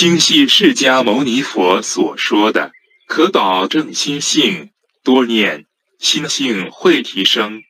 [0.00, 2.72] 经系释迦牟尼佛所说的，
[3.06, 4.70] 可保证心性，
[5.04, 5.66] 多念
[5.98, 7.60] 心性会提升。